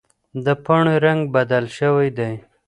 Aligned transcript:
د 0.45 0.47
پاڼې 0.65 0.95
رنګ 1.05 1.21
بدل 1.35 1.65
شوی 1.77 2.09
دی. 2.17 2.33